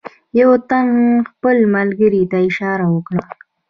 یوه 0.39 0.57
تن 0.69 0.87
خپل 1.31 1.57
ملګري 1.75 2.23
ته 2.31 2.37
اشاره 2.49 2.85
وکړه. 2.91 3.23